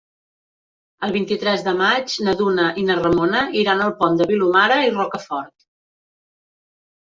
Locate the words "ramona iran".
3.01-3.85